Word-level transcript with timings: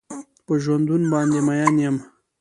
په 0.45 0.53
ژوندون 0.63 1.01
باندې 1.13 1.39
مين 1.47 1.75
يم. 1.83 1.95